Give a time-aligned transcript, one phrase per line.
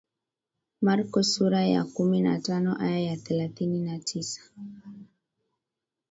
[0.81, 4.41] Marko sura ya kumi na tano aya ya thelathini na tisa